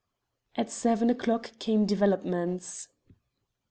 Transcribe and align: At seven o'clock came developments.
At 0.55 0.71
seven 0.71 1.11
o'clock 1.11 1.59
came 1.59 1.85
developments. 1.85 2.87